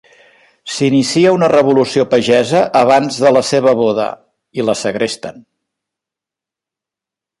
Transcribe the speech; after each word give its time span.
S'inicia 0.75 1.33
una 1.35 1.49
revolució 1.51 2.05
pagesa 2.13 2.61
abans 2.79 3.19
de 3.25 3.33
la 3.35 3.43
seva 3.51 3.75
boda 3.83 4.07
i 4.61 4.67
la 4.71 4.77
segresten. 4.81 5.39